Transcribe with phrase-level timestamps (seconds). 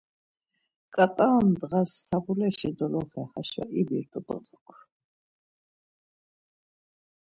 [0.93, 4.69] Ǩat̆a ndğas sapuleşi doloxe haşo ibirt̆u bozok.